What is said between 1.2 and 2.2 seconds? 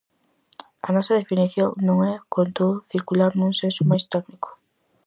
definición non é,